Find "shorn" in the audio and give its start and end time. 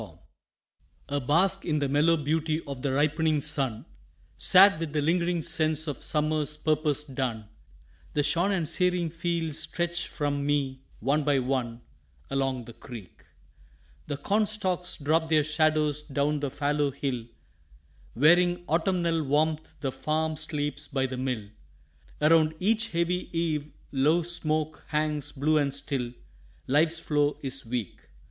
8.23-8.51